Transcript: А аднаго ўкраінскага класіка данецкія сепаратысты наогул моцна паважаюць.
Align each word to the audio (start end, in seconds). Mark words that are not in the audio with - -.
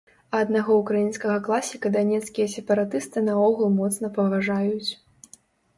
А 0.35 0.39
аднаго 0.45 0.77
ўкраінскага 0.77 1.35
класіка 1.47 1.87
данецкія 1.97 2.47
сепаратысты 2.55 3.25
наогул 3.29 3.73
моцна 3.79 4.13
паважаюць. 4.19 4.89